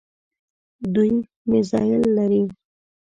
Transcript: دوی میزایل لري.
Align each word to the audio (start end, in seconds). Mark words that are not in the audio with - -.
دوی 0.93 1.11
میزایل 1.49 2.03
لري. 2.15 2.43